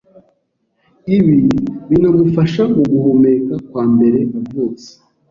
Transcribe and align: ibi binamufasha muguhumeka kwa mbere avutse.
ibi 1.15 1.37
binamufasha 1.89 2.63
muguhumeka 2.75 3.55
kwa 3.67 3.83
mbere 3.93 4.19
avutse. 4.39 4.89